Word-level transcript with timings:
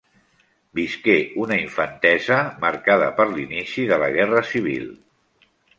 Visqué 0.79 1.17
una 1.43 1.59
infantesa 1.65 2.39
marcada 2.67 3.13
per 3.21 3.29
l'inici 3.35 3.89
de 3.95 4.05
la 4.05 4.13
guerra 4.19 4.47
civil. 4.55 4.93